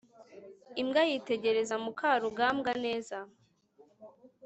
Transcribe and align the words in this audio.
imbwa 0.81 1.01
yitegereza 1.11 1.75
mukarugambwa 1.83 2.71
neza 2.83 3.17